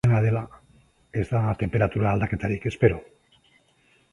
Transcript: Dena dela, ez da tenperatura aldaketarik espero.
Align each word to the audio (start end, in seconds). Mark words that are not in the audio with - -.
Dena 0.05 0.19
dela, 0.25 0.39
ez 1.23 1.25
da 1.33 1.41
tenperatura 1.65 2.09
aldaketarik 2.15 2.67
espero. 2.73 2.99